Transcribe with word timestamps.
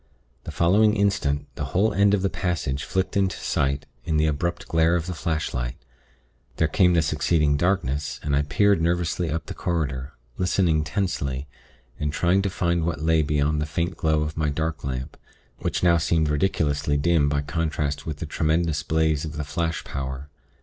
The 0.45 0.51
following 0.51 0.95
instant, 0.95 1.45
the 1.53 1.63
whole 1.77 1.93
end 1.93 2.15
of 2.15 2.23
the 2.23 2.29
passage 2.31 2.85
flicked 2.85 3.15
into 3.15 3.37
sight 3.37 3.85
in 4.03 4.17
the 4.17 4.25
abrupt 4.25 4.67
glare 4.67 4.95
of 4.95 5.05
the 5.05 5.13
flashlight. 5.13 5.75
There 6.55 6.67
came 6.67 6.95
the 6.95 7.03
succeeding 7.03 7.55
darkness, 7.55 8.19
and 8.23 8.35
I 8.35 8.41
peered 8.41 8.81
nervously 8.81 9.29
up 9.29 9.45
the 9.45 9.53
corridor, 9.53 10.13
listening 10.39 10.83
tensely, 10.83 11.47
and 11.99 12.11
trying 12.11 12.41
to 12.41 12.49
find 12.49 12.83
what 12.83 13.03
lay 13.03 13.21
beyond 13.21 13.61
the 13.61 13.67
faint 13.67 13.95
glow 13.95 14.23
of 14.23 14.37
my 14.37 14.49
dark 14.49 14.83
lamp, 14.83 15.17
which 15.59 15.83
now 15.83 15.97
seemed 15.97 16.29
ridiculously 16.29 16.97
dim 16.97 17.29
by 17.29 17.41
contrast 17.41 18.07
with 18.07 18.17
the 18.17 18.25
tremendous 18.25 18.81
blaze 18.81 19.23
of 19.23 19.33
the 19.37 19.43
flash 19.43 19.83
power.... 19.83 20.31